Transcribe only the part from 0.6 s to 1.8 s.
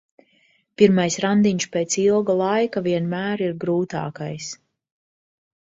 Pirmais randiņš